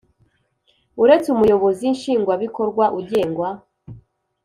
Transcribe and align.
Uretse 1.03 1.27
Umuyobozi 1.35 1.83
Nshingwabikorwa 1.95 2.85
ugengwa 2.99 3.49